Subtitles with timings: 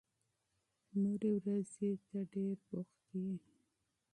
[1.01, 3.31] نورې ورځې ته ډېر بوخت يې.